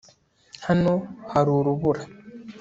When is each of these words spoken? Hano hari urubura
Hano 0.67 0.93
hari 1.31 1.49
urubura 1.57 2.01